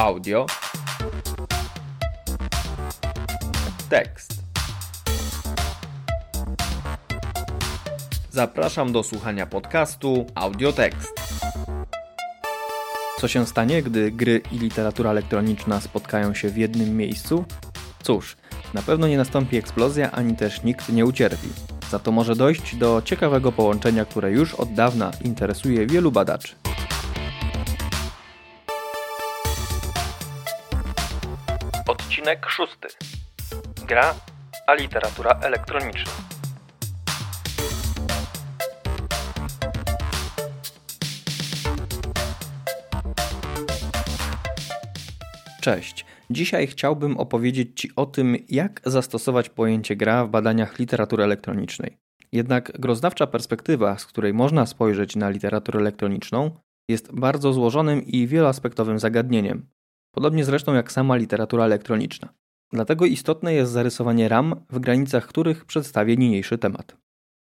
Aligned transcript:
audio, 0.00 0.46
tekst. 3.88 4.42
Zapraszam 8.30 8.92
do 8.92 9.02
słuchania 9.02 9.46
podcastu 9.46 10.26
Audiotekst. 10.34 11.12
Co 13.18 13.28
się 13.28 13.46
stanie, 13.46 13.82
gdy 13.82 14.10
gry 14.10 14.42
i 14.52 14.58
literatura 14.58 15.10
elektroniczna 15.10 15.80
spotkają 15.80 16.34
się 16.34 16.48
w 16.48 16.56
jednym 16.56 16.96
miejscu? 16.96 17.44
Cóż, 18.02 18.36
na 18.74 18.82
pewno 18.82 19.08
nie 19.08 19.16
nastąpi 19.16 19.56
eksplozja, 19.56 20.10
ani 20.10 20.36
też 20.36 20.62
nikt 20.62 20.88
nie 20.88 21.04
ucierpi. 21.04 21.48
Za 21.90 21.98
to 21.98 22.12
może 22.12 22.36
dojść 22.36 22.76
do 22.76 23.02
ciekawego 23.04 23.52
połączenia, 23.52 24.04
które 24.04 24.30
już 24.30 24.54
od 24.54 24.74
dawna 24.74 25.10
interesuje 25.24 25.86
wielu 25.86 26.12
badaczy. 26.12 26.69
Odcinek 32.30 32.50
szósty. 32.50 32.88
Gra, 33.88 34.14
a 34.66 34.74
literatura 34.74 35.40
elektroniczna. 35.42 36.12
Cześć. 45.60 46.06
Dzisiaj 46.30 46.66
chciałbym 46.66 47.16
opowiedzieć 47.16 47.80
Ci 47.80 47.90
o 47.96 48.06
tym, 48.06 48.36
jak 48.48 48.80
zastosować 48.84 49.48
pojęcie 49.48 49.96
gra 49.96 50.24
w 50.24 50.30
badaniach 50.30 50.78
literatury 50.78 51.24
elektronicznej. 51.24 51.96
Jednak 52.32 52.72
grozdawcza 52.80 53.26
perspektywa, 53.26 53.98
z 53.98 54.06
której 54.06 54.34
można 54.34 54.66
spojrzeć 54.66 55.16
na 55.16 55.30
literaturę 55.30 55.80
elektroniczną, 55.80 56.50
jest 56.88 57.14
bardzo 57.14 57.52
złożonym 57.52 58.06
i 58.06 58.26
wieloaspektowym 58.26 58.98
zagadnieniem. 58.98 59.66
Podobnie 60.10 60.44
zresztą 60.44 60.74
jak 60.74 60.92
sama 60.92 61.16
literatura 61.16 61.64
elektroniczna. 61.64 62.28
Dlatego 62.72 63.06
istotne 63.06 63.54
jest 63.54 63.72
zarysowanie 63.72 64.28
ram, 64.28 64.54
w 64.70 64.78
granicach 64.78 65.26
których 65.26 65.64
przedstawię 65.64 66.16
niniejszy 66.16 66.58
temat. 66.58 66.96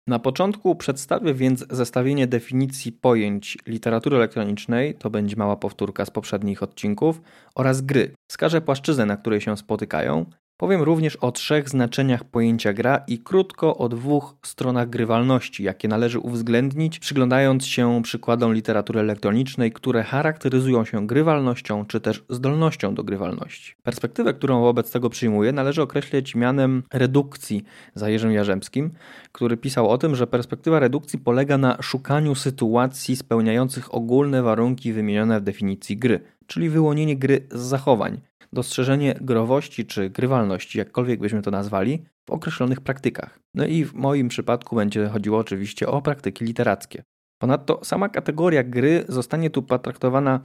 Na 0.06 0.18
początku 0.18 0.76
przedstawię 0.76 1.34
więc 1.34 1.66
zestawienie 1.70 2.26
definicji 2.26 2.92
pojęć 2.92 3.58
literatury 3.66 4.16
elektronicznej, 4.16 4.94
to 4.94 5.10
będzie 5.10 5.36
mała 5.36 5.56
powtórka 5.56 6.04
z 6.04 6.10
poprzednich 6.10 6.62
odcinków, 6.62 7.20
oraz 7.54 7.82
gry. 7.82 8.14
Wskażę 8.30 8.60
płaszczyznę, 8.60 9.06
na 9.06 9.16
której 9.16 9.40
się 9.40 9.56
spotykają, 9.56 10.26
Powiem 10.60 10.82
również 10.82 11.16
o 11.16 11.32
trzech 11.32 11.68
znaczeniach 11.68 12.24
pojęcia 12.24 12.72
gra 12.72 13.04
i 13.06 13.18
krótko 13.18 13.76
o 13.76 13.88
dwóch 13.88 14.36
stronach 14.42 14.90
grywalności, 14.90 15.62
jakie 15.62 15.88
należy 15.88 16.18
uwzględnić, 16.18 16.98
przyglądając 16.98 17.66
się 17.66 18.02
przykładom 18.02 18.54
literatury 18.54 19.00
elektronicznej, 19.00 19.72
które 19.72 20.02
charakteryzują 20.02 20.84
się 20.84 21.06
grywalnością 21.06 21.84
czy 21.86 22.00
też 22.00 22.24
zdolnością 22.28 22.94
do 22.94 23.04
grywalności. 23.04 23.74
Perspektywę, 23.82 24.34
którą 24.34 24.60
wobec 24.60 24.90
tego 24.90 25.10
przyjmuję, 25.10 25.52
należy 25.52 25.82
określić 25.82 26.34
mianem 26.34 26.82
redukcji 26.92 27.64
za 27.94 28.08
Jerzym 28.08 28.32
Jarzemskim, 28.32 28.90
który 29.32 29.56
pisał 29.56 29.90
o 29.90 29.98
tym, 29.98 30.16
że 30.16 30.26
perspektywa 30.26 30.80
redukcji 30.80 31.18
polega 31.18 31.58
na 31.58 31.82
szukaniu 31.82 32.34
sytuacji 32.34 33.16
spełniających 33.16 33.94
ogólne 33.94 34.42
warunki 34.42 34.92
wymienione 34.92 35.40
w 35.40 35.44
definicji 35.44 35.96
gry, 35.96 36.20
czyli 36.46 36.68
wyłonienie 36.68 37.16
gry 37.16 37.46
z 37.50 37.60
zachowań 37.60 38.20
dostrzeżenie 38.52 39.14
growości 39.20 39.86
czy 39.86 40.10
grywalności, 40.10 40.78
jakkolwiek 40.78 41.20
byśmy 41.20 41.42
to 41.42 41.50
nazwali, 41.50 42.02
w 42.28 42.30
określonych 42.30 42.80
praktykach. 42.80 43.38
No 43.54 43.66
i 43.66 43.84
w 43.84 43.94
moim 43.94 44.28
przypadku 44.28 44.76
będzie 44.76 45.08
chodziło 45.08 45.38
oczywiście 45.38 45.88
o 45.88 46.02
praktyki 46.02 46.44
literackie. 46.44 47.02
Ponadto 47.38 47.80
sama 47.84 48.08
kategoria 48.08 48.62
gry 48.62 49.04
zostanie 49.08 49.50
tu 49.50 49.62
potraktowana 49.62 50.40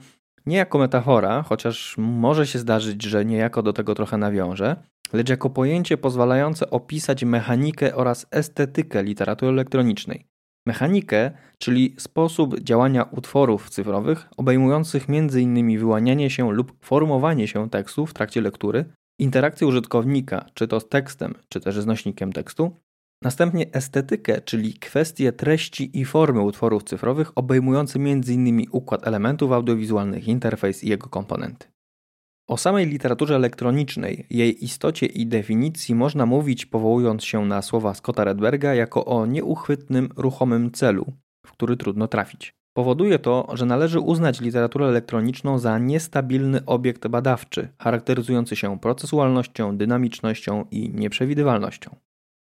nie 0.46 0.56
jako 0.56 0.78
metafora, 0.78 1.42
chociaż 1.42 1.94
może 1.98 2.46
się 2.46 2.58
zdarzyć, 2.58 3.02
że 3.02 3.24
niejako 3.24 3.62
do 3.62 3.72
tego 3.72 3.94
trochę 3.94 4.16
nawiążę, 4.18 4.76
lecz 5.12 5.28
jako 5.28 5.50
pojęcie 5.50 5.96
pozwalające 5.96 6.70
opisać 6.70 7.24
mechanikę 7.24 7.94
oraz 7.94 8.26
estetykę 8.30 9.02
literatury 9.02 9.52
elektronicznej. 9.52 10.26
Mechanikę, 10.66 11.30
czyli 11.58 11.94
sposób 11.98 12.60
działania 12.60 13.02
utworów 13.02 13.70
cyfrowych 13.70 14.28
obejmujących 14.36 15.06
m.in. 15.08 15.78
wyłanianie 15.78 16.30
się 16.30 16.52
lub 16.52 16.84
formowanie 16.84 17.48
się 17.48 17.70
tekstu 17.70 18.06
w 18.06 18.14
trakcie 18.14 18.40
lektury, 18.40 18.84
interakcję 19.18 19.66
użytkownika, 19.66 20.46
czy 20.54 20.68
to 20.68 20.80
z 20.80 20.88
tekstem, 20.88 21.34
czy 21.48 21.60
też 21.60 21.80
z 21.80 21.86
nośnikiem 21.86 22.32
tekstu, 22.32 22.76
następnie 23.22 23.72
estetykę, 23.72 24.40
czyli 24.40 24.74
kwestie 24.74 25.32
treści 25.32 26.00
i 26.00 26.04
formy 26.04 26.40
utworów 26.40 26.84
cyfrowych 26.84 27.32
obejmujące 27.34 27.98
m.in. 27.98 28.66
układ 28.70 29.06
elementów 29.06 29.52
audiowizualnych, 29.52 30.28
interfejs 30.28 30.84
i 30.84 30.88
jego 30.88 31.08
komponenty. 31.08 31.73
O 32.48 32.56
samej 32.56 32.86
literaturze 32.86 33.36
elektronicznej, 33.36 34.26
jej 34.30 34.64
istocie 34.64 35.06
i 35.06 35.26
definicji 35.26 35.94
można 35.94 36.26
mówić 36.26 36.66
powołując 36.66 37.24
się 37.24 37.46
na 37.46 37.62
słowa 37.62 37.94
Scotta 37.94 38.24
Redberga 38.24 38.74
jako 38.74 39.04
o 39.04 39.26
nieuchwytnym, 39.26 40.08
ruchomym 40.16 40.70
celu, 40.70 41.12
w 41.46 41.52
który 41.52 41.76
trudno 41.76 42.08
trafić. 42.08 42.54
Powoduje 42.76 43.18
to, 43.18 43.48
że 43.52 43.66
należy 43.66 44.00
uznać 44.00 44.40
literaturę 44.40 44.86
elektroniczną 44.86 45.58
za 45.58 45.78
niestabilny 45.78 46.64
obiekt 46.66 47.08
badawczy, 47.08 47.68
charakteryzujący 47.78 48.56
się 48.56 48.78
procesualnością, 48.78 49.76
dynamicznością 49.76 50.64
i 50.70 50.90
nieprzewidywalnością. 50.90 51.96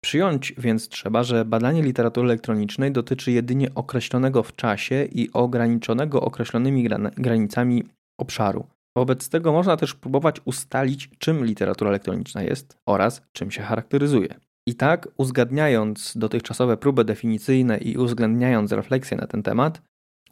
Przyjąć 0.04 0.54
więc 0.58 0.90
trzeba, 0.90 1.24
że 1.24 1.46
badanie 1.46 1.82
literatury 1.82 2.28
elektronicznej 2.28 2.92
dotyczy 2.92 3.32
jedynie 3.32 3.76
określonego 3.76 4.44
w 4.44 4.56
czasie 4.56 5.08
i 5.12 5.32
ograniczonego 5.34 6.22
określonymi 6.22 6.90
granicami 7.18 7.84
obszaru, 8.18 8.66
Wobec 8.98 9.30
tego 9.30 9.52
można 9.52 9.78
też 9.78 9.94
próbować 9.94 10.42
ustalić, 10.46 11.10
czym 11.18 11.46
literatura 11.46 11.90
elektroniczna 11.90 12.44
jest 12.44 12.78
oraz 12.86 13.22
czym 13.32 13.52
się 13.52 13.62
charakteryzuje. 13.62 14.40
I 14.68 14.76
tak, 14.76 15.08
uzgadniając 15.18 16.18
dotychczasowe 16.18 16.78
próby 16.78 17.06
definicyjne 17.06 17.78
i 17.78 17.98
uwzględniając 17.98 18.72
refleksję 18.72 19.18
na 19.18 19.28
ten 19.28 19.44
temat, 19.44 19.82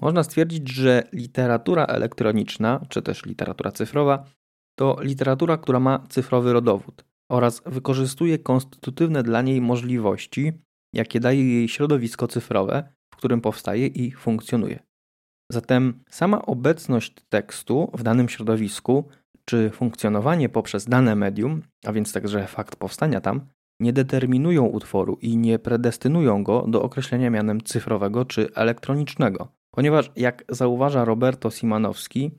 można 0.02 0.24
stwierdzić, 0.24 0.70
że 0.70 1.04
literatura 1.14 1.86
elektroniczna, 1.86 2.86
czy 2.90 3.02
też 3.02 3.26
literatura 3.26 3.72
cyfrowa, 3.72 4.26
to 4.76 4.98
literatura, 5.02 5.58
która 5.58 5.80
ma 5.80 6.04
cyfrowy 6.10 6.54
rodowód 6.54 7.06
oraz 7.32 7.62
wykorzystuje 7.66 8.40
konstytutywne 8.40 9.24
dla 9.24 9.42
niej 9.42 9.62
możliwości, 9.62 10.54
jakie 10.94 11.20
daje 11.20 11.54
jej 11.54 11.68
środowisko 11.68 12.28
cyfrowe, 12.28 12.94
w 13.14 13.18
którym 13.18 13.42
powstaje 13.42 13.88
i 13.88 14.12
funkcjonuje. 14.12 14.80
Zatem 15.52 16.04
sama 16.10 16.46
obecność 16.46 17.14
tekstu 17.30 17.92
w 17.94 18.04
danym 18.04 18.30
środowisku, 18.30 19.08
czy 19.46 19.70
funkcjonowanie 19.70 20.50
poprzez 20.50 20.86
dane 20.86 21.16
medium, 21.16 21.62
a 21.86 21.94
więc 21.94 22.14
także 22.14 22.48
fakt 22.48 22.76
powstania 22.76 23.22
tam, 23.22 23.42
nie 23.80 23.94
determinują 23.94 24.66
utworu 24.66 25.18
i 25.22 25.38
nie 25.38 25.60
predestynują 25.60 26.44
go 26.44 26.66
do 26.68 26.82
określenia 26.82 27.30
mianem 27.30 27.62
cyfrowego 27.62 28.26
czy 28.26 28.54
elektronicznego, 28.56 29.48
ponieważ, 29.72 30.12
jak 30.16 30.44
zauważa 30.50 31.06
Roberto 31.06 31.52
Simanowski, 31.52 32.32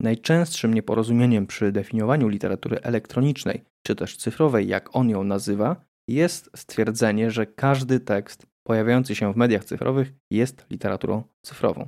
najczęstszym 0.00 0.74
nieporozumieniem 0.74 1.46
przy 1.46 1.72
definiowaniu 1.72 2.28
literatury 2.28 2.80
elektronicznej 2.80 3.64
czy 3.86 3.94
też 3.94 4.16
cyfrowej, 4.16 4.68
jak 4.68 4.96
on 4.96 5.10
ją 5.10 5.24
nazywa, 5.24 5.76
jest 6.08 6.50
stwierdzenie, 6.56 7.30
że 7.30 7.46
każdy 7.46 8.00
tekst 8.00 8.46
pojawiający 8.66 9.14
się 9.14 9.32
w 9.32 9.36
mediach 9.36 9.64
cyfrowych 9.64 10.12
jest 10.30 10.66
literaturą 10.70 11.22
cyfrową. 11.42 11.86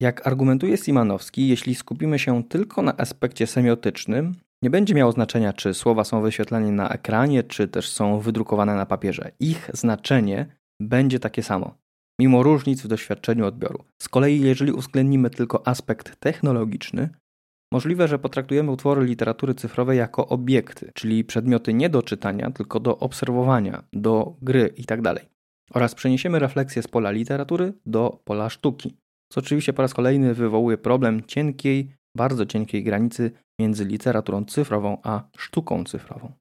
Jak 0.00 0.26
argumentuje 0.26 0.76
Simanowski, 0.76 1.48
jeśli 1.48 1.74
skupimy 1.74 2.18
się 2.18 2.44
tylko 2.44 2.82
na 2.82 2.96
aspekcie 2.96 3.46
semiotycznym, 3.46 4.34
nie 4.62 4.70
będzie 4.70 4.94
miało 4.94 5.12
znaczenia, 5.12 5.52
czy 5.52 5.74
słowa 5.74 6.04
są 6.04 6.22
wyświetlane 6.22 6.72
na 6.72 6.88
ekranie, 6.88 7.42
czy 7.42 7.68
też 7.68 7.88
są 7.88 8.20
wydrukowane 8.20 8.74
na 8.74 8.86
papierze. 8.86 9.30
Ich 9.40 9.70
znaczenie 9.74 10.56
będzie 10.80 11.20
takie 11.20 11.42
samo, 11.42 11.74
mimo 12.20 12.42
różnic 12.42 12.82
w 12.82 12.88
doświadczeniu 12.88 13.46
odbioru. 13.46 13.84
Z 14.02 14.08
kolei, 14.08 14.40
jeżeli 14.40 14.72
uwzględnimy 14.72 15.30
tylko 15.30 15.68
aspekt 15.68 16.20
technologiczny, 16.20 17.08
możliwe, 17.72 18.08
że 18.08 18.18
potraktujemy 18.18 18.70
utwory 18.70 19.04
literatury 19.04 19.54
cyfrowej 19.54 19.98
jako 19.98 20.28
obiekty, 20.28 20.90
czyli 20.94 21.24
przedmioty 21.24 21.74
nie 21.74 21.90
do 21.90 22.02
czytania, 22.02 22.50
tylko 22.50 22.80
do 22.80 22.98
obserwowania, 22.98 23.82
do 23.92 24.36
gry 24.42 24.72
itd. 24.76 25.14
Tak 25.14 25.26
Oraz 25.70 25.94
przeniesiemy 25.94 26.38
refleksję 26.38 26.82
z 26.82 26.88
pola 26.88 27.10
literatury 27.10 27.72
do 27.86 28.20
pola 28.24 28.50
sztuki 28.50 28.96
co 29.28 29.40
oczywiście 29.40 29.72
po 29.72 29.82
raz 29.82 29.94
kolejny 29.94 30.34
wywołuje 30.34 30.78
problem 30.78 31.26
cienkiej, 31.26 31.96
bardzo 32.16 32.46
cienkiej 32.46 32.84
granicy 32.84 33.30
między 33.60 33.84
literaturą 33.84 34.44
cyfrową 34.44 34.98
a 35.02 35.28
sztuką 35.36 35.84
cyfrową. 35.84 36.32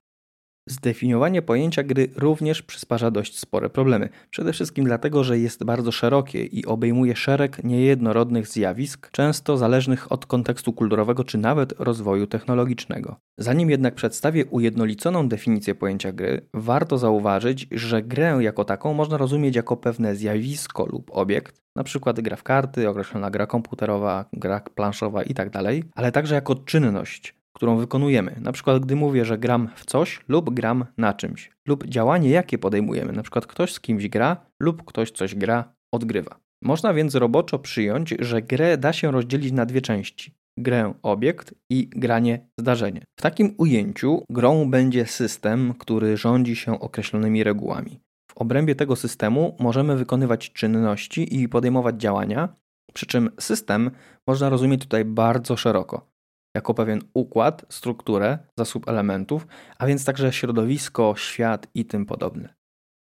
Zdefiniowanie 0.69 1.41
pojęcia 1.41 1.83
gry 1.83 2.07
również 2.15 2.61
przysparza 2.61 3.11
dość 3.11 3.39
spore 3.39 3.69
problemy. 3.69 4.09
Przede 4.29 4.53
wszystkim 4.53 4.85
dlatego, 4.85 5.23
że 5.23 5.39
jest 5.39 5.63
bardzo 5.63 5.91
szerokie 5.91 6.43
i 6.43 6.65
obejmuje 6.65 7.15
szereg 7.15 7.63
niejednorodnych 7.63 8.47
zjawisk, 8.47 9.11
często 9.11 9.57
zależnych 9.57 10.11
od 10.11 10.25
kontekstu 10.25 10.73
kulturowego 10.73 11.23
czy 11.23 11.37
nawet 11.37 11.73
rozwoju 11.79 12.27
technologicznego. 12.27 13.15
Zanim 13.37 13.69
jednak 13.69 13.95
przedstawię 13.95 14.45
ujednoliconą 14.45 15.29
definicję 15.29 15.75
pojęcia 15.75 16.11
gry, 16.11 16.41
warto 16.53 16.97
zauważyć, 16.97 17.67
że 17.71 18.03
grę 18.03 18.37
jako 18.41 18.65
taką 18.65 18.93
można 18.93 19.17
rozumieć 19.17 19.55
jako 19.55 19.77
pewne 19.77 20.15
zjawisko 20.15 20.85
lub 20.85 21.11
obiekt, 21.13 21.61
np. 21.75 22.13
gra 22.13 22.35
w 22.35 22.43
karty, 22.43 22.89
określona 22.89 23.31
gra 23.31 23.47
komputerowa, 23.47 24.25
gra 24.33 24.59
planszowa 24.75 25.23
itd., 25.23 25.51
tak 25.51 25.63
ale 25.95 26.11
także 26.11 26.35
jako 26.35 26.55
czynność, 26.55 27.35
którą 27.55 27.77
wykonujemy. 27.77 28.35
Na 28.41 28.51
przykład, 28.51 28.85
gdy 28.85 28.95
mówię, 28.95 29.25
że 29.25 29.37
gram 29.37 29.69
w 29.75 29.85
coś 29.85 30.19
lub 30.27 30.53
gram 30.53 30.85
na 30.97 31.13
czymś, 31.13 31.51
lub 31.67 31.87
działanie, 31.87 32.29
jakie 32.29 32.57
podejmujemy. 32.57 33.13
Na 33.13 33.21
przykład, 33.21 33.47
ktoś 33.47 33.73
z 33.73 33.79
kimś 33.79 34.07
gra 34.07 34.37
lub 34.59 34.85
ktoś 34.85 35.11
coś 35.11 35.35
gra, 35.35 35.73
odgrywa. 35.93 36.39
Można 36.63 36.93
więc 36.93 37.15
roboczo 37.15 37.59
przyjąć, 37.59 38.15
że 38.19 38.41
grę 38.41 38.77
da 38.77 38.93
się 38.93 39.11
rozdzielić 39.11 39.51
na 39.51 39.65
dwie 39.65 39.81
części: 39.81 40.33
grę 40.59 40.93
obiekt 41.03 41.53
i 41.69 41.87
granie 41.87 42.47
zdarzenie. 42.59 43.01
W 43.19 43.21
takim 43.21 43.55
ujęciu 43.57 44.23
grą 44.29 44.69
będzie 44.69 45.05
system, 45.05 45.73
który 45.79 46.17
rządzi 46.17 46.55
się 46.55 46.79
określonymi 46.79 47.43
regułami. 47.43 47.99
W 48.31 48.37
obrębie 48.37 48.75
tego 48.75 48.95
systemu 48.95 49.55
możemy 49.59 49.95
wykonywać 49.95 50.53
czynności 50.53 51.41
i 51.41 51.49
podejmować 51.49 52.01
działania, 52.01 52.49
przy 52.93 53.05
czym 53.05 53.29
system 53.39 53.91
można 54.27 54.49
rozumieć 54.49 54.81
tutaj 54.81 55.05
bardzo 55.05 55.57
szeroko. 55.57 56.14
Jako 56.55 56.73
pewien 56.73 57.01
układ, 57.13 57.65
strukturę, 57.69 58.37
zasób 58.57 58.87
elementów, 58.87 59.47
a 59.77 59.85
więc 59.87 60.05
także 60.05 60.33
środowisko, 60.33 61.13
świat 61.17 61.67
i 61.73 61.85
tym 61.85 62.05
podobne. 62.05 62.53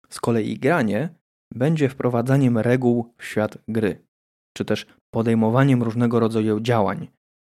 Z 0.08 0.20
kolei 0.20 0.58
granie 0.58 1.08
będzie 1.54 1.88
wprowadzaniem 1.88 2.58
reguł 2.58 3.14
w 3.18 3.24
świat 3.24 3.58
gry, 3.68 4.06
czy 4.56 4.64
też 4.64 4.86
podejmowaniem 5.14 5.82
różnego 5.82 6.20
rodzaju 6.20 6.60
działań, 6.60 7.08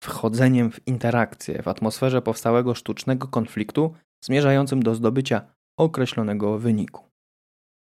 wchodzeniem 0.03 0.71
w 0.71 0.87
interakcje 0.87 1.61
w 1.61 1.67
atmosferze 1.67 2.21
powstałego 2.21 2.75
sztucznego 2.75 3.27
konfliktu 3.27 3.93
zmierzającym 4.23 4.83
do 4.83 4.95
zdobycia 4.95 5.41
określonego 5.79 6.59
wyniku. 6.59 7.05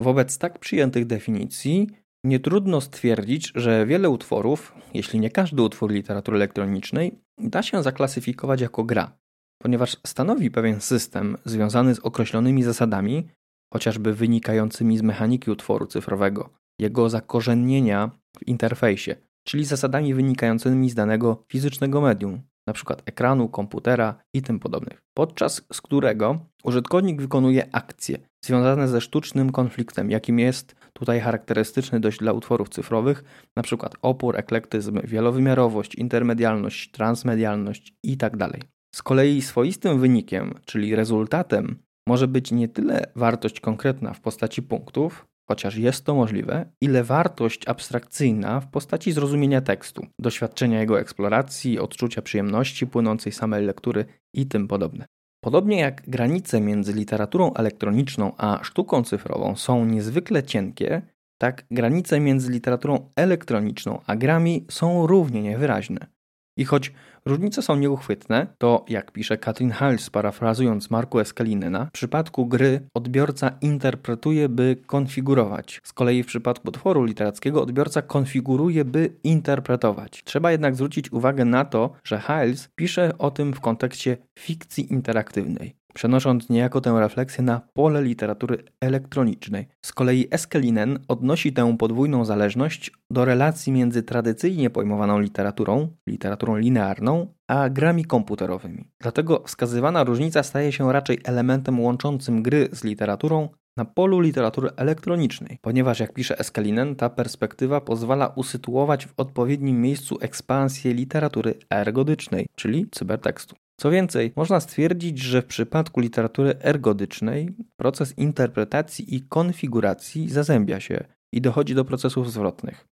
Wobec 0.00 0.38
tak 0.38 0.58
przyjętych 0.58 1.06
definicji 1.06 1.90
nie 2.24 2.40
trudno 2.40 2.80
stwierdzić, 2.80 3.52
że 3.54 3.86
wiele 3.86 4.10
utworów, 4.10 4.74
jeśli 4.94 5.20
nie 5.20 5.30
każdy 5.30 5.62
utwór 5.62 5.90
literatury 5.90 6.36
elektronicznej, 6.36 7.18
da 7.38 7.62
się 7.62 7.82
zaklasyfikować 7.82 8.60
jako 8.60 8.84
gra, 8.84 9.18
ponieważ 9.62 9.96
stanowi 10.06 10.50
pewien 10.50 10.80
system 10.80 11.36
związany 11.44 11.94
z 11.94 11.98
określonymi 11.98 12.62
zasadami, 12.62 13.28
chociażby 13.72 14.14
wynikającymi 14.14 14.98
z 14.98 15.02
mechaniki 15.02 15.50
utworu 15.50 15.86
cyfrowego, 15.86 16.50
jego 16.80 17.08
zakorzenienia 17.08 18.10
w 18.38 18.46
interfejsie, 18.46 19.16
czyli 19.46 19.64
zasadami 19.64 20.14
wynikającymi 20.14 20.90
z 20.90 20.94
danego 20.94 21.44
fizycznego 21.48 22.00
medium, 22.00 22.40
np. 22.66 22.94
ekranu, 23.06 23.48
komputera 23.48 24.22
i 24.34 24.42
tym 24.42 24.60
podobnych, 24.60 25.02
podczas 25.16 25.60
którego 25.60 26.38
użytkownik 26.64 27.20
wykonuje 27.20 27.68
akcje 27.72 28.18
związane 28.46 28.88
ze 28.88 29.00
sztucznym 29.00 29.52
konfliktem, 29.52 30.10
jakim 30.10 30.38
jest 30.38 30.74
tutaj 30.92 31.20
charakterystyczny 31.20 32.00
dość 32.00 32.18
dla 32.18 32.32
utworów 32.32 32.68
cyfrowych, 32.68 33.24
np. 33.56 33.88
opór, 34.02 34.36
eklektyzm, 34.36 35.00
wielowymiarowość, 35.04 35.94
intermedialność, 35.94 36.90
transmedialność 36.90 37.94
itd. 38.02 38.38
Tak 38.38 38.76
z 38.96 39.02
kolei 39.02 39.42
swoistym 39.42 40.00
wynikiem, 40.00 40.54
czyli 40.64 40.96
rezultatem, 40.96 41.78
może 42.08 42.28
być 42.28 42.52
nie 42.52 42.68
tyle 42.68 43.12
wartość 43.16 43.60
konkretna 43.60 44.12
w 44.12 44.20
postaci 44.20 44.62
punktów, 44.62 45.26
chociaż 45.48 45.76
jest 45.76 46.04
to 46.04 46.14
możliwe, 46.14 46.70
ile 46.80 47.04
wartość 47.04 47.68
abstrakcyjna 47.68 48.60
w 48.60 48.70
postaci 48.70 49.12
zrozumienia 49.12 49.60
tekstu, 49.60 50.06
doświadczenia 50.20 50.80
jego 50.80 51.00
eksploracji, 51.00 51.78
odczucia 51.78 52.22
przyjemności 52.22 52.86
płynącej 52.86 53.32
samej 53.32 53.66
lektury 53.66 54.04
i 54.34 54.46
tym 54.46 54.68
podobne. 54.68 55.06
Podobnie 55.46 55.80
jak 55.80 56.02
granice 56.08 56.60
między 56.60 56.92
literaturą 56.92 57.54
elektroniczną 57.54 58.32
a 58.36 58.60
sztuką 58.62 59.02
cyfrową 59.04 59.56
są 59.56 59.84
niezwykle 59.84 60.42
cienkie, 60.42 61.02
tak 61.38 61.66
granice 61.70 62.20
między 62.20 62.52
literaturą 62.52 63.10
elektroniczną 63.16 64.00
a 64.06 64.16
grami 64.16 64.66
są 64.70 65.06
równie 65.06 65.42
niewyraźne. 65.42 66.15
I 66.56 66.64
choć 66.64 66.92
różnice 67.24 67.62
są 67.62 67.76
nieuchwytne, 67.76 68.46
to 68.58 68.84
jak 68.88 69.12
pisze 69.12 69.38
Katrin 69.38 69.70
Hals, 69.70 70.10
parafrazując 70.10 70.90
Marku 70.90 71.20
Eskelinena, 71.20 71.84
w 71.84 71.90
przypadku 71.90 72.46
gry 72.46 72.80
odbiorca 72.94 73.50
interpretuje, 73.60 74.48
by 74.48 74.76
konfigurować. 74.86 75.80
Z 75.84 75.92
kolei 75.92 76.22
w 76.22 76.26
przypadku 76.26 76.68
utworu 76.68 77.04
literackiego 77.04 77.62
odbiorca 77.62 78.02
konfiguruje, 78.02 78.84
by 78.84 79.12
interpretować. 79.24 80.22
Trzeba 80.24 80.52
jednak 80.52 80.74
zwrócić 80.74 81.12
uwagę 81.12 81.44
na 81.44 81.64
to, 81.64 81.92
że 82.04 82.18
Hals 82.18 82.68
pisze 82.76 83.18
o 83.18 83.30
tym 83.30 83.52
w 83.52 83.60
kontekście 83.60 84.16
fikcji 84.38 84.92
interaktywnej 84.92 85.85
przenosząc 85.96 86.48
niejako 86.48 86.80
tę 86.80 87.00
refleksję 87.00 87.44
na 87.44 87.60
pole 87.74 88.02
literatury 88.02 88.64
elektronicznej. 88.80 89.68
Z 89.82 89.92
kolei 89.92 90.28
Eskelinen 90.30 90.98
odnosi 91.08 91.52
tę 91.52 91.76
podwójną 91.76 92.24
zależność 92.24 92.92
do 93.10 93.24
relacji 93.24 93.72
między 93.72 94.02
tradycyjnie 94.02 94.70
pojmowaną 94.70 95.20
literaturą, 95.20 95.88
literaturą 96.06 96.56
linearną, 96.56 97.26
a 97.48 97.68
grami 97.68 98.04
komputerowymi. 98.04 98.90
Dlatego 99.00 99.42
wskazywana 99.46 100.04
różnica 100.04 100.42
staje 100.42 100.72
się 100.72 100.92
raczej 100.92 101.18
elementem 101.24 101.80
łączącym 101.80 102.42
gry 102.42 102.68
z 102.72 102.84
literaturą 102.84 103.48
na 103.76 103.84
polu 103.84 104.20
literatury 104.20 104.70
elektronicznej, 104.76 105.58
ponieważ 105.62 106.00
jak 106.00 106.12
pisze 106.12 106.38
Eskelinen, 106.38 106.96
ta 106.96 107.10
perspektywa 107.10 107.80
pozwala 107.80 108.26
usytuować 108.26 109.06
w 109.06 109.14
odpowiednim 109.16 109.80
miejscu 109.80 110.18
ekspansję 110.20 110.94
literatury 110.94 111.54
ergodycznej, 111.70 112.46
czyli 112.54 112.86
cybertekstu. 112.90 113.56
Co 113.80 113.90
więcej, 113.90 114.32
można 114.36 114.60
stwierdzić, 114.60 115.18
że 115.18 115.42
w 115.42 115.46
przypadku 115.46 116.00
literatury 116.00 116.54
ergodycznej 116.60 117.54
proces 117.76 118.18
interpretacji 118.18 119.14
i 119.14 119.22
konfiguracji 119.22 120.30
zazębia 120.30 120.80
się 120.80 121.04
i 121.32 121.40
dochodzi 121.40 121.74
do 121.74 121.84
procesów 121.84 122.32
zwrotnych. 122.32 122.88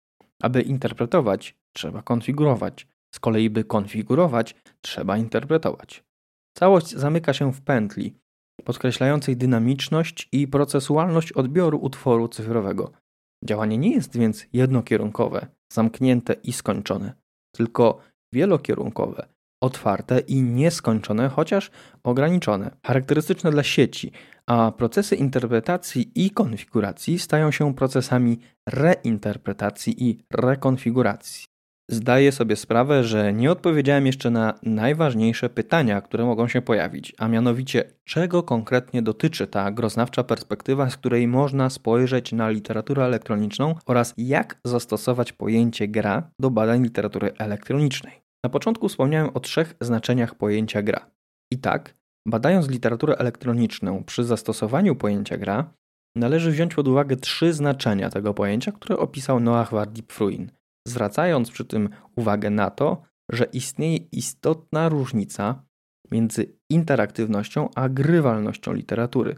Aby 0.43 0.63
interpretować, 0.63 1.59
trzeba 1.73 2.03
konfigurować. 2.03 2.87
Z 3.15 3.21
kolei, 3.21 3.51
by 3.51 3.65
konfigurować, 3.65 4.55
trzeba 4.81 5.17
interpretować. 5.17 6.05
Całość 6.59 6.91
zamyka 6.91 7.33
się 7.33 7.53
w 7.53 7.61
pętli, 7.61 8.15
podkreślającej 8.65 9.37
dynamiczność 9.37 10.29
i 10.33 10.49
procesualność 10.49 11.33
odbioru 11.33 11.79
utworu 11.79 12.29
cyfrowego. 12.29 12.93
Działanie 13.45 13.79
nie 13.79 13.95
jest 13.95 14.17
więc 14.17 14.47
jednokierunkowe, 14.53 15.47
zamknięte 15.73 16.33
i 16.33 16.53
skończone, 16.53 17.13
tylko 17.55 17.99
wielokierunkowe, 18.33 19.29
otwarte 19.61 20.19
i 20.21 20.43
nieskończone, 20.43 21.29
chociaż 21.29 21.71
ograniczone, 22.03 22.71
charakterystyczne 22.87 23.51
dla 23.51 23.63
sieci, 23.63 24.13
a 24.47 24.73
procesy 24.73 25.17
interpretacji 25.17 26.13
i 26.15 26.31
konfiguracji 26.31 27.19
stają 27.19 27.51
się 27.51 27.75
procesami 27.75 28.39
reinterpretacji 28.69 30.09
i 30.09 30.25
rekonfiguracji. 30.31 31.45
Zdaję 31.91 32.33
sobie 32.33 32.57
sprawę, 32.57 33.05
że 33.05 33.33
nie 33.33 33.53
odpowiedziałem 33.53 34.07
jeszcze 34.07 34.31
na 34.31 34.55
najważniejsze 34.63 35.49
pytania, 35.49 36.01
które 36.01 36.25
mogą 36.25 36.49
się 36.49 36.63
pojawić, 36.63 37.15
a 37.19 37.29
mianowicie 37.29 37.85
czego 38.05 38.43
konkretnie 38.43 39.03
dotyczy 39.03 39.47
ta 39.47 39.71
groznawcza 39.71 40.25
perspektywa, 40.25 40.91
z 40.91 40.97
której 40.97 41.29
można 41.29 41.71
spojrzeć 41.71 42.33
na 42.33 42.51
literaturę 42.51 43.05
elektroniczną 43.05 43.75
oraz 43.87 44.15
jak 44.17 44.61
zastosować 44.65 45.33
pojęcie 45.33 45.89
gra 45.89 46.31
do 46.39 46.51
badań 46.51 46.83
literatury 46.83 47.33
elektronicznej. 47.39 48.30
Na 48.45 48.51
początku 48.51 48.89
wspomniałem 48.89 49.31
o 49.35 49.41
trzech 49.41 49.75
znaczeniach 49.81 50.35
pojęcia 50.35 50.83
gra. 50.83 51.11
I 51.53 51.59
tak, 51.59 51.95
badając 52.27 52.69
literaturę 52.69 53.17
elektroniczną 53.19 54.05
przy 54.05 54.25
zastosowaniu 54.25 54.97
pojęcia 54.97 55.37
gra, 55.37 55.75
należy 56.17 56.51
wziąć 56.51 56.75
pod 56.75 56.89
uwagę 56.89 57.17
trzy 57.17 57.53
znaczenia 57.53 58.11
tego 58.11 58.35
pojęcia, 58.35 58.73
które 58.73 58.99
opisał 58.99 59.41
Noah 59.41 59.71
Wardip-Fruin, 59.73 60.47
zwracając 60.89 61.51
przy 61.51 61.65
tym 61.65 61.89
uwagę 62.17 62.51
na 62.51 62.71
to, 62.71 63.03
że 63.33 63.45
istnieje 63.45 63.97
istotna 63.97 64.89
różnica 64.89 65.65
między 66.11 66.59
interaktywnością 66.71 67.69
a 67.75 67.89
grywalnością 67.89 68.73
literatury, 68.73 69.37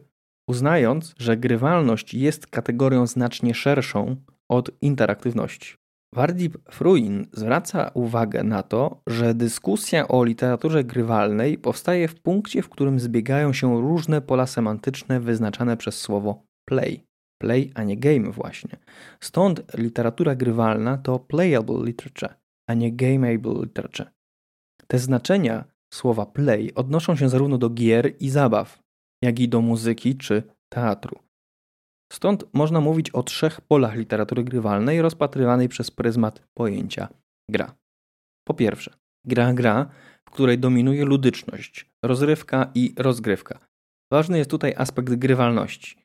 uznając, 0.49 1.15
że 1.19 1.37
grywalność 1.37 2.15
jest 2.15 2.47
kategorią 2.47 3.07
znacznie 3.07 3.55
szerszą 3.55 4.17
od 4.49 4.71
interaktywności. 4.83 5.82
Wardip 6.15 6.59
Fruin 6.71 7.27
zwraca 7.33 7.91
uwagę 7.95 8.45
na 8.45 8.63
to, 8.63 9.03
że 9.07 9.35
dyskusja 9.35 10.09
o 10.09 10.25
literaturze 10.25 10.85
grywalnej 10.85 11.59
powstaje 11.59 12.09
w 12.09 12.21
punkcie, 12.21 12.63
w 12.63 12.69
którym 12.69 13.01
zbiegają 13.01 13.53
się 13.53 13.81
różne 13.81 14.21
pola 14.21 14.47
semantyczne 14.47 15.21
wyznaczane 15.21 15.77
przez 15.77 15.99
słowo 15.99 16.47
play. 16.69 17.07
Play, 17.43 17.73
a 17.75 17.83
nie 17.83 17.97
game 17.97 18.31
właśnie. 18.31 18.79
Stąd 19.21 19.75
literatura 19.75 20.35
grywalna 20.35 20.99
to 20.99 21.19
playable 21.19 21.85
literature, 21.85 22.35
a 22.69 22.75
nie 22.75 22.93
gameable 22.93 23.55
literature. 23.63 24.11
Te 24.87 24.99
znaczenia 24.99 25.65
słowa 25.95 26.27
play 26.27 26.75
odnoszą 26.75 27.17
się 27.17 27.29
zarówno 27.29 27.59
do 27.59 27.71
gier 27.71 28.13
i 28.21 28.31
zabaw, 28.31 28.83
jak 29.23 29.41
i 29.41 29.49
do 29.49 29.61
muzyki 29.61 30.17
czy 30.17 30.43
teatru. 30.73 31.19
Stąd 32.13 32.45
można 32.53 32.81
mówić 32.81 33.11
o 33.11 33.23
trzech 33.23 33.61
polach 33.61 33.95
literatury 33.97 34.45
grywalnej 34.45 35.03
rozpatrywanej 35.03 35.69
przez 35.69 35.91
pryzmat 35.91 36.43
pojęcia 36.55 37.09
gra. 37.51 37.75
Po 38.45 38.55
pierwsze, 38.55 38.95
gra 39.27 39.53
gra, 39.53 39.89
w 40.29 40.31
której 40.31 40.59
dominuje 40.59 41.05
ludyczność, 41.05 41.91
rozrywka 42.05 42.71
i 42.75 42.95
rozgrywka. 42.99 43.59
Ważny 44.13 44.39
jest 44.39 44.51
tutaj 44.51 44.75
aspekt 44.77 45.15
grywalności. 45.15 45.97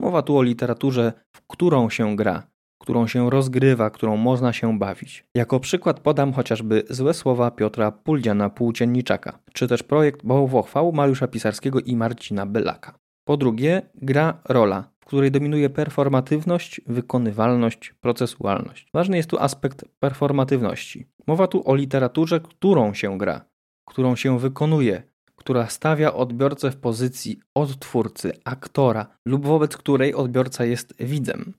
Mowa 0.00 0.22
tu 0.22 0.36
o 0.36 0.42
literaturze, 0.42 1.12
w 1.36 1.42
którą 1.46 1.90
się 1.90 2.16
gra, 2.16 2.46
którą 2.82 3.06
się 3.06 3.30
rozgrywa, 3.30 3.90
którą 3.90 4.16
można 4.16 4.52
się 4.52 4.78
bawić. 4.78 5.24
Jako 5.36 5.60
przykład 5.60 6.00
podam 6.00 6.32
chociażby 6.32 6.82
Złe 6.90 7.14
słowa 7.14 7.50
Piotra 7.50 7.92
Puldziana 7.92 8.50
Płócienniczaka, 8.50 9.38
czy 9.52 9.68
też 9.68 9.82
projekt 9.82 10.26
Bałwochwał 10.26 10.92
Mariusza 10.92 11.28
Pisarskiego 11.28 11.80
i 11.80 11.96
Marcina 11.96 12.46
Bylaka. 12.46 12.98
Po 13.24 13.36
drugie, 13.36 13.82
gra 13.94 14.40
rola, 14.44 14.91
której 15.12 15.30
dominuje 15.30 15.70
performatywność, 15.70 16.80
wykonywalność, 16.86 17.94
procesualność. 18.00 18.88
Ważny 18.94 19.16
jest 19.16 19.30
tu 19.30 19.38
aspekt 19.38 19.84
performatywności. 20.00 21.06
Mowa 21.26 21.46
tu 21.46 21.70
o 21.70 21.74
literaturze, 21.74 22.40
którą 22.40 22.94
się 22.94 23.18
gra, 23.18 23.44
którą 23.88 24.16
się 24.16 24.38
wykonuje, 24.38 25.02
która 25.36 25.66
stawia 25.66 26.12
odbiorcę 26.12 26.70
w 26.70 26.76
pozycji 26.76 27.40
odtwórcy, 27.54 28.32
aktora 28.44 29.06
lub 29.26 29.46
wobec 29.46 29.76
której 29.76 30.14
odbiorca 30.14 30.64
jest 30.64 30.94
widzem. 31.00 31.54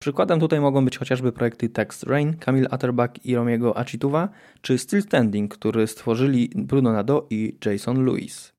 Przykładem 0.00 0.40
tutaj 0.40 0.60
mogą 0.60 0.84
być 0.84 0.98
chociażby 0.98 1.32
projekty 1.32 1.68
Text 1.68 2.02
Rain, 2.02 2.36
Kamil 2.36 2.68
Atterbach 2.70 3.26
i 3.26 3.34
Romiego 3.34 3.78
Achituwa, 3.78 4.28
czy 4.60 4.78
Still 4.78 5.02
Standing, 5.02 5.54
który 5.54 5.86
stworzyli 5.86 6.50
Bruno 6.54 6.92
Nado 6.92 7.26
i 7.30 7.58
Jason 7.66 8.04
Lewis. 8.04 8.52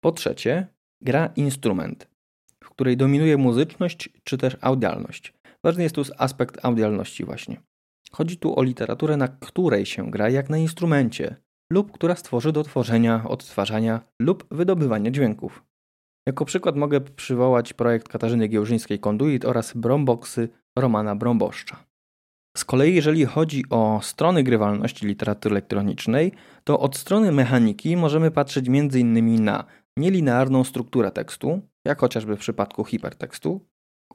Po 0.00 0.12
trzecie, 0.12 0.66
gra 1.02 1.26
instrument, 1.36 2.11
której 2.82 2.96
dominuje 2.96 3.36
muzyczność 3.36 4.08
czy 4.24 4.38
też 4.38 4.56
audialność. 4.60 5.34
Ważny 5.64 5.82
jest 5.82 5.94
tu 5.94 6.02
aspekt 6.18 6.64
audialności 6.64 7.24
właśnie. 7.24 7.60
Chodzi 8.12 8.36
tu 8.36 8.58
o 8.58 8.62
literaturę, 8.62 9.16
na 9.16 9.28
której 9.28 9.86
się 9.86 10.10
gra 10.10 10.28
jak 10.28 10.50
na 10.50 10.58
instrumencie, 10.58 11.36
lub 11.72 11.92
która 11.92 12.16
stworzy 12.16 12.52
do 12.52 12.62
tworzenia, 12.62 13.24
odtwarzania 13.28 14.00
lub 14.20 14.46
wydobywania 14.50 15.10
dźwięków. 15.10 15.64
Jako 16.26 16.44
przykład 16.44 16.76
mogę 16.76 17.00
przywołać 17.00 17.72
projekt 17.72 18.08
Katarzyny 18.08 18.48
Giełżyńskiej 18.48 18.98
Conduit 18.98 19.44
oraz 19.44 19.72
Bromboxy 19.76 20.48
Romana 20.78 21.16
Bromboszcza. 21.16 21.84
Z 22.56 22.64
kolei 22.64 22.94
jeżeli 22.94 23.24
chodzi 23.24 23.64
o 23.70 24.00
strony 24.02 24.42
grywalności 24.42 25.06
literatury 25.06 25.52
elektronicznej, 25.52 26.32
to 26.64 26.80
od 26.80 26.96
strony 26.96 27.32
mechaniki 27.32 27.96
możemy 27.96 28.30
patrzeć 28.30 28.68
m.in. 28.68 29.44
na 29.44 29.64
nielinearną 29.96 30.64
strukturę 30.64 31.10
tekstu, 31.10 31.71
jak 31.84 32.00
chociażby 32.00 32.36
w 32.36 32.40
przypadku 32.40 32.84
hipertekstu, 32.84 33.60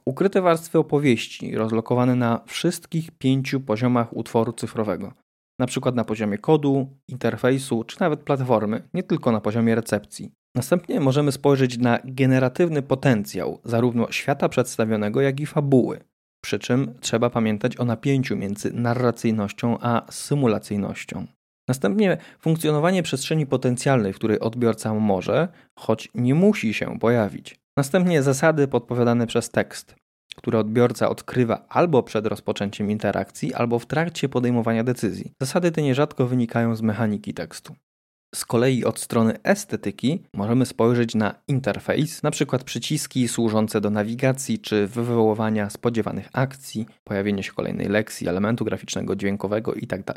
ukryte 0.04 0.42
warstwy 0.42 0.78
opowieści 0.78 1.56
rozlokowane 1.56 2.14
na 2.14 2.40
wszystkich 2.46 3.10
pięciu 3.10 3.60
poziomach 3.60 4.16
utworu 4.16 4.52
cyfrowego, 4.52 5.12
na 5.58 5.66
na 5.94 6.04
poziomie 6.04 6.38
kodu, 6.38 6.98
interfejsu 7.08 7.84
czy 7.84 8.00
nawet 8.00 8.20
platformy, 8.20 8.88
nie 8.94 9.02
tylko 9.02 9.32
na 9.32 9.40
poziomie 9.40 9.74
recepcji. 9.74 10.32
Następnie 10.54 11.00
możemy 11.00 11.32
spojrzeć 11.32 11.78
na 11.78 11.98
generatywny 12.04 12.82
potencjał 12.82 13.60
zarówno 13.64 14.12
świata 14.12 14.48
przedstawionego, 14.48 15.20
jak 15.20 15.40
i 15.40 15.46
fabuły. 15.46 16.00
Przy 16.44 16.58
czym 16.58 16.94
trzeba 17.00 17.30
pamiętać 17.30 17.80
o 17.80 17.84
napięciu 17.84 18.36
między 18.36 18.72
narracyjnością 18.72 19.78
a 19.80 20.06
symulacyjnością. 20.10 21.26
Następnie 21.68 22.16
funkcjonowanie 22.40 23.02
przestrzeni 23.02 23.46
potencjalnej, 23.46 24.12
w 24.12 24.16
której 24.16 24.40
odbiorca 24.40 24.94
może, 24.94 25.48
choć 25.74 26.08
nie 26.14 26.34
musi 26.34 26.74
się 26.74 26.98
pojawić. 26.98 27.60
Następnie 27.76 28.22
zasady 28.22 28.68
podpowiadane 28.68 29.26
przez 29.26 29.50
tekst, 29.50 29.94
które 30.36 30.58
odbiorca 30.58 31.08
odkrywa 31.08 31.66
albo 31.68 32.02
przed 32.02 32.26
rozpoczęciem 32.26 32.90
interakcji, 32.90 33.54
albo 33.54 33.78
w 33.78 33.86
trakcie 33.86 34.28
podejmowania 34.28 34.84
decyzji. 34.84 35.32
Zasady 35.42 35.70
te 35.70 35.82
nierzadko 35.82 36.26
wynikają 36.26 36.76
z 36.76 36.82
mechaniki 36.82 37.34
tekstu. 37.34 37.74
Z 38.34 38.44
kolei 38.44 38.84
od 38.84 39.00
strony 39.00 39.42
estetyki 39.42 40.22
możemy 40.34 40.66
spojrzeć 40.66 41.14
na 41.14 41.34
interfejs, 41.48 42.24
np. 42.24 42.58
przyciski 42.64 43.28
służące 43.28 43.80
do 43.80 43.90
nawigacji 43.90 44.58
czy 44.58 44.86
wywoływania 44.86 45.70
spodziewanych 45.70 46.28
akcji, 46.32 46.86
pojawienie 47.04 47.42
się 47.42 47.52
kolejnej 47.52 47.88
lekcji, 47.88 48.28
elementu 48.28 48.64
graficznego, 48.64 49.16
dźwiękowego 49.16 49.74
itd. 49.74 50.14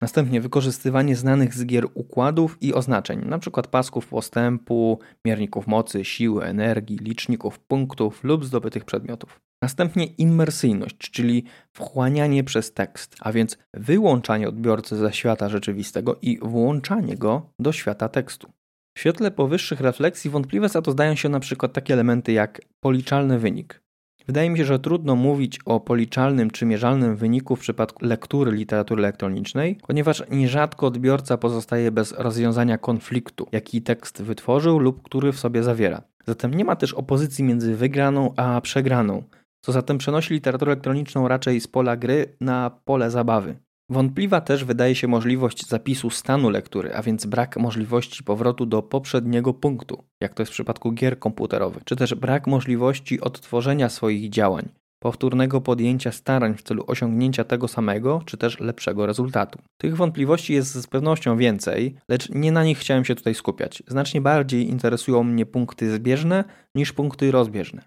Następnie 0.00 0.40
wykorzystywanie 0.40 1.16
znanych 1.16 1.54
z 1.54 1.66
gier 1.66 1.86
układów 1.94 2.58
i 2.60 2.74
oznaczeń, 2.74 3.18
np. 3.24 3.62
pasków 3.70 4.06
postępu, 4.06 4.98
mierników 5.24 5.66
mocy, 5.66 6.04
siły, 6.04 6.44
energii, 6.44 6.96
liczników 6.96 7.58
punktów 7.58 8.24
lub 8.24 8.44
zdobytych 8.44 8.84
przedmiotów. 8.84 9.40
Następnie 9.62 10.06
immersyjność, 10.06 10.96
czyli 10.98 11.44
wchłanianie 11.72 12.44
przez 12.44 12.72
tekst, 12.72 13.16
a 13.20 13.32
więc 13.32 13.58
wyłączanie 13.74 14.48
odbiorcy 14.48 14.96
ze 14.96 15.12
świata 15.12 15.48
rzeczywistego 15.48 16.18
i 16.22 16.38
włączanie 16.42 17.16
go 17.16 17.50
do 17.58 17.72
świata 17.72 18.08
tekstu. 18.08 18.52
W 18.96 19.00
świetle 19.00 19.30
powyższych 19.30 19.80
refleksji 19.80 20.30
wątpliwe 20.30 20.68
za 20.68 20.82
to 20.82 20.90
zdają 20.90 21.14
się 21.14 21.28
np. 21.28 21.68
takie 21.68 21.94
elementy 21.94 22.32
jak 22.32 22.60
policzalny 22.80 23.38
wynik, 23.38 23.82
Wydaje 24.26 24.50
mi 24.50 24.58
się, 24.58 24.64
że 24.64 24.78
trudno 24.78 25.16
mówić 25.16 25.60
o 25.64 25.80
policzalnym 25.80 26.50
czy 26.50 26.66
mierzalnym 26.66 27.16
wyniku 27.16 27.56
w 27.56 27.60
przypadku 27.60 28.04
lektury 28.04 28.52
literatury 28.52 29.02
elektronicznej, 29.02 29.78
ponieważ 29.86 30.22
nierzadko 30.30 30.86
odbiorca 30.86 31.38
pozostaje 31.38 31.90
bez 31.90 32.12
rozwiązania 32.12 32.78
konfliktu, 32.78 33.46
jaki 33.52 33.82
tekst 33.82 34.22
wytworzył 34.22 34.78
lub 34.78 35.02
który 35.02 35.32
w 35.32 35.38
sobie 35.38 35.62
zawiera. 35.62 36.02
Zatem 36.26 36.54
nie 36.54 36.64
ma 36.64 36.76
też 36.76 36.94
opozycji 36.94 37.44
między 37.44 37.76
wygraną 37.76 38.34
a 38.36 38.60
przegraną, 38.60 39.22
co 39.60 39.72
zatem 39.72 39.98
przenosi 39.98 40.34
literaturę 40.34 40.72
elektroniczną 40.72 41.28
raczej 41.28 41.60
z 41.60 41.68
pola 41.68 41.96
gry 41.96 42.36
na 42.40 42.70
pole 42.84 43.10
zabawy. 43.10 43.56
Wątpliwa 43.90 44.40
też 44.40 44.64
wydaje 44.64 44.94
się 44.94 45.08
możliwość 45.08 45.66
zapisu 45.66 46.10
stanu 46.10 46.50
lektury, 46.50 46.94
a 46.94 47.02
więc 47.02 47.26
brak 47.26 47.56
możliwości 47.56 48.24
powrotu 48.24 48.66
do 48.66 48.82
poprzedniego 48.82 49.54
punktu, 49.54 50.04
jak 50.20 50.34
to 50.34 50.42
jest 50.42 50.52
w 50.52 50.54
przypadku 50.54 50.92
gier 50.92 51.18
komputerowych, 51.18 51.84
czy 51.84 51.96
też 51.96 52.14
brak 52.14 52.46
możliwości 52.46 53.20
odtworzenia 53.20 53.88
swoich 53.88 54.30
działań, 54.30 54.68
powtórnego 54.98 55.60
podjęcia 55.60 56.12
starań 56.12 56.54
w 56.54 56.62
celu 56.62 56.84
osiągnięcia 56.86 57.44
tego 57.44 57.68
samego, 57.68 58.22
czy 58.24 58.36
też 58.36 58.60
lepszego 58.60 59.06
rezultatu. 59.06 59.58
Tych 59.80 59.96
wątpliwości 59.96 60.52
jest 60.52 60.74
z 60.74 60.86
pewnością 60.86 61.36
więcej, 61.36 61.96
lecz 62.08 62.30
nie 62.30 62.52
na 62.52 62.64
nich 62.64 62.78
chciałem 62.78 63.04
się 63.04 63.14
tutaj 63.14 63.34
skupiać. 63.34 63.82
Znacznie 63.86 64.20
bardziej 64.20 64.68
interesują 64.68 65.22
mnie 65.22 65.46
punkty 65.46 65.94
zbieżne 65.94 66.44
niż 66.74 66.92
punkty 66.92 67.30
rozbieżne. 67.30 67.82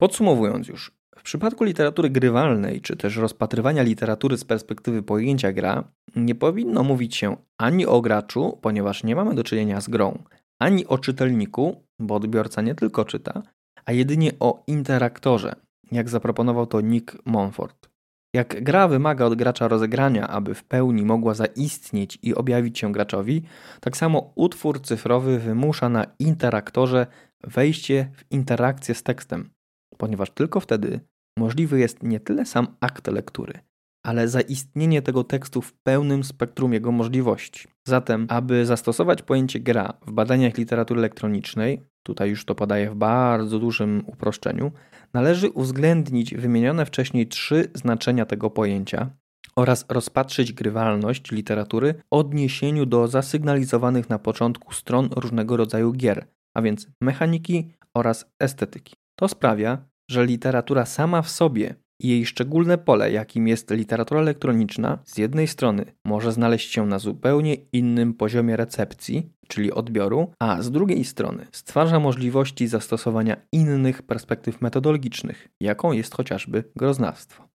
Podsumowując 0.00 0.68
już, 0.68 0.92
w 1.18 1.22
przypadku 1.22 1.64
literatury 1.64 2.10
grywalnej, 2.10 2.80
czy 2.80 2.96
też 2.96 3.16
rozpatrywania 3.16 3.82
literatury 3.82 4.36
z 4.36 4.44
perspektywy 4.44 5.02
pojęcia 5.02 5.52
gra, 5.52 5.84
nie 6.16 6.34
powinno 6.34 6.82
mówić 6.82 7.16
się 7.16 7.36
ani 7.58 7.86
o 7.86 8.00
graczu, 8.00 8.58
ponieważ 8.62 9.04
nie 9.04 9.16
mamy 9.16 9.34
do 9.34 9.44
czynienia 9.44 9.80
z 9.80 9.88
grą, 9.88 10.18
ani 10.58 10.86
o 10.86 10.98
czytelniku, 10.98 11.84
bo 11.98 12.14
odbiorca 12.14 12.62
nie 12.62 12.74
tylko 12.74 13.04
czyta, 13.04 13.42
a 13.84 13.92
jedynie 13.92 14.32
o 14.40 14.64
interaktorze, 14.66 15.54
jak 15.92 16.08
zaproponował 16.08 16.66
to 16.66 16.80
Nick 16.80 17.16
Monfort. 17.24 17.88
Jak 18.34 18.64
gra 18.64 18.88
wymaga 18.88 19.24
od 19.24 19.34
gracza 19.34 19.68
rozegrania, 19.68 20.28
aby 20.28 20.54
w 20.54 20.64
pełni 20.64 21.04
mogła 21.04 21.34
zaistnieć 21.34 22.18
i 22.22 22.34
objawić 22.34 22.78
się 22.78 22.92
graczowi, 22.92 23.42
tak 23.80 23.96
samo 23.96 24.32
utwór 24.34 24.82
cyfrowy 24.82 25.38
wymusza 25.38 25.88
na 25.88 26.06
interaktorze 26.18 27.06
wejście 27.44 28.10
w 28.14 28.32
interakcję 28.32 28.94
z 28.94 29.02
tekstem, 29.02 29.50
ponieważ 29.98 30.30
tylko 30.30 30.60
wtedy 30.60 31.00
możliwy 31.38 31.80
jest 31.80 32.02
nie 32.02 32.20
tyle 32.20 32.46
sam 32.46 32.66
akt 32.80 33.06
lektury, 33.06 33.60
ale 34.06 34.28
zaistnienie 34.28 35.02
tego 35.02 35.24
tekstu 35.24 35.62
w 35.62 35.72
pełnym 35.72 36.24
spektrum 36.24 36.72
jego 36.72 36.92
możliwości. 36.92 37.68
Zatem, 37.88 38.26
aby 38.30 38.66
zastosować 38.66 39.22
pojęcie 39.22 39.60
gra 39.60 39.92
w 40.06 40.12
badaniach 40.12 40.58
literatury 40.58 41.00
elektronicznej, 41.00 41.82
tutaj 42.02 42.30
już 42.30 42.44
to 42.44 42.54
podaję 42.54 42.90
w 42.90 42.94
bardzo 42.94 43.58
dużym 43.58 44.02
uproszczeniu, 44.06 44.72
należy 45.14 45.50
uwzględnić 45.50 46.34
wymienione 46.34 46.86
wcześniej 46.86 47.26
trzy 47.26 47.70
znaczenia 47.74 48.26
tego 48.26 48.50
pojęcia 48.50 49.10
oraz 49.56 49.84
rozpatrzyć 49.88 50.52
grywalność 50.52 51.30
literatury 51.30 51.94
w 51.94 52.02
odniesieniu 52.10 52.86
do 52.86 53.08
zasygnalizowanych 53.08 54.10
na 54.10 54.18
początku 54.18 54.74
stron 54.74 55.08
różnego 55.16 55.56
rodzaju 55.56 55.92
gier, 55.92 56.26
a 56.54 56.62
więc 56.62 56.86
mechaniki 57.00 57.68
oraz 57.94 58.30
estetyki. 58.40 58.94
To 59.16 59.28
sprawia, 59.28 59.78
że 60.10 60.26
literatura 60.26 60.86
sama 60.86 61.22
w 61.22 61.30
sobie 61.30 61.74
i 62.00 62.08
jej 62.08 62.26
szczególne 62.26 62.78
pole, 62.78 63.12
jakim 63.12 63.48
jest 63.48 63.70
literatura 63.70 64.20
elektroniczna, 64.20 64.98
z 65.04 65.18
jednej 65.18 65.46
strony 65.46 65.84
może 66.04 66.32
znaleźć 66.32 66.72
się 66.72 66.86
na 66.86 66.98
zupełnie 66.98 67.54
innym 67.54 68.14
poziomie 68.14 68.56
recepcji, 68.56 69.30
czyli 69.48 69.72
odbioru, 69.72 70.32
a 70.38 70.62
z 70.62 70.70
drugiej 70.70 71.04
strony 71.04 71.46
stwarza 71.52 72.00
możliwości 72.00 72.66
zastosowania 72.66 73.36
innych 73.52 74.02
perspektyw 74.02 74.60
metodologicznych, 74.60 75.48
jaką 75.60 75.92
jest 75.92 76.14
chociażby 76.14 76.64
groznawstwo. 76.76 77.55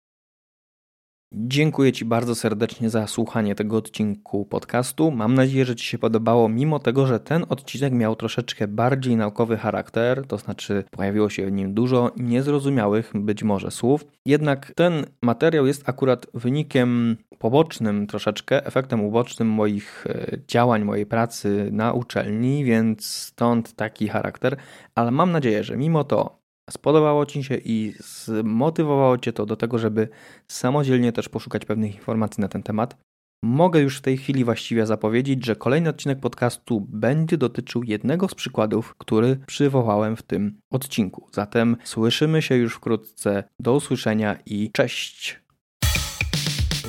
Dziękuję 1.34 1.92
Ci 1.92 2.06
bardzo 2.06 2.36
serdecznie 2.36 2.90
za 2.90 3.08
słuchanie 3.08 3.56
tego 3.56 3.78
odcinku 3.78 4.46
podcastu. 4.46 5.12
Mam 5.12 5.34
nadzieję, 5.34 5.66
że 5.66 5.76
Ci 5.76 5.86
się 5.86 5.98
podobało, 5.98 6.50
mimo 6.50 6.80
tego, 6.80 7.08
że 7.08 7.20
ten 7.20 7.46
odcinek 7.50 7.94
miał 7.94 8.16
troszeczkę 8.16 8.68
bardziej 8.68 9.16
naukowy 9.16 9.58
charakter, 9.58 10.28
to 10.28 10.38
znaczy 10.38 10.84
pojawiło 10.92 11.30
się 11.30 11.46
w 11.46 11.52
nim 11.52 11.74
dużo 11.74 12.12
niezrozumiałych 12.18 13.12
być 13.16 13.44
może 13.44 13.72
słów. 13.72 14.06
Jednak 14.26 14.72
ten 14.76 15.06
materiał 15.22 15.66
jest 15.68 15.90
akurat 15.90 16.28
wynikiem 16.34 17.18
pobocznym, 17.40 18.08
troszeczkę 18.08 18.66
efektem 18.66 19.02
ubocznym 19.02 19.48
moich 19.48 20.08
e, 20.08 20.38
działań, 20.48 20.84
mojej 20.84 21.06
pracy 21.06 21.70
na 21.72 21.94
uczelni, 21.94 22.64
więc 22.64 23.06
stąd 23.06 23.74
taki 23.74 24.08
charakter, 24.08 24.58
ale 24.96 25.12
mam 25.12 25.32
nadzieję, 25.32 25.64
że 25.64 25.78
mimo 25.78 26.04
to 26.04 26.39
spodobało 26.72 27.26
Ci 27.26 27.44
się 27.44 27.58
i 27.66 27.94
zmotywowało 28.00 29.18
Cię 29.18 29.34
to 29.34 29.46
do 29.46 29.56
tego, 29.56 29.78
żeby 29.78 30.10
samodzielnie 30.48 31.12
też 31.12 31.30
poszukać 31.30 31.66
pewnych 31.66 31.96
informacji 31.96 32.42
na 32.42 32.48
ten 32.48 32.64
temat, 32.64 32.98
mogę 33.44 33.80
już 33.80 33.98
w 33.98 34.02
tej 34.02 34.18
chwili 34.18 34.46
właściwie 34.46 34.86
zapowiedzieć, 34.86 35.46
że 35.46 35.56
kolejny 35.56 35.90
odcinek 35.90 36.20
podcastu 36.20 36.88
będzie 36.90 37.38
dotyczył 37.38 37.84
jednego 37.84 38.28
z 38.28 38.36
przykładów, 38.36 38.96
który 38.98 39.40
przywołałem 39.48 40.16
w 40.16 40.24
tym 40.24 40.60
odcinku. 40.72 41.28
Zatem 41.34 41.78
słyszymy 41.84 42.42
się 42.42 42.56
już 42.56 42.76
wkrótce. 42.76 43.44
Do 43.60 43.74
usłyszenia 43.74 44.38
i 44.46 44.72
cześć! 44.72 45.40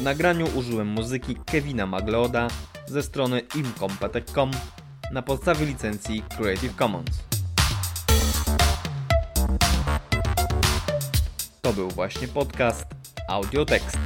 W 0.01 0.03
nagraniu 0.03 0.47
użyłem 0.57 0.89
muzyki 0.89 1.37
Kevina 1.47 1.87
Magleoda 1.87 2.49
ze 2.87 3.03
strony 3.03 3.41
imcompetech.com 3.57 4.51
na 5.13 5.23
podstawie 5.23 5.67
licencji 5.67 6.23
Creative 6.37 6.77
Commons. 6.77 7.30
To 11.63 11.73
był 11.73 11.89
właśnie 11.89 12.29
podcast 12.29 12.85
Audiotekst. 13.29 13.99